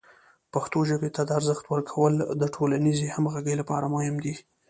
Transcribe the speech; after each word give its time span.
پښتو 0.53 0.79
ژبې 0.89 1.09
ته 1.15 1.21
د 1.25 1.29
ارزښت 1.39 1.65
ورکول 1.73 2.13
د 2.41 2.43
ټولنیزې 2.55 3.07
همغږۍ 3.15 3.55
لپاره 3.61 3.85
مهم 3.95 4.15
دی. 4.25 4.33